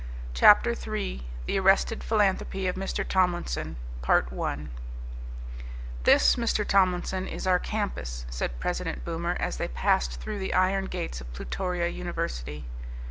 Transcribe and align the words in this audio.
CHAPTER 0.33 0.73
THREE: 0.73 1.27
The 1.45 1.59
Arrested 1.59 2.03
Philanthropy 2.03 2.65
of 2.65 2.75
Mr. 2.75 3.07
Tomlinson 3.07 3.75
"This, 6.03 6.35
Mr. 6.37 6.65
Tomlinson, 6.67 7.27
is 7.27 7.45
our 7.45 7.59
campus," 7.59 8.25
said 8.27 8.59
President 8.59 9.05
Boomer 9.05 9.35
as 9.39 9.57
they 9.57 9.67
passed 9.67 10.19
through 10.19 10.39
the 10.39 10.55
iron 10.55 10.85
gates 10.85 11.21
of 11.21 11.31
Plutoria 11.33 11.87
University. 11.89 12.65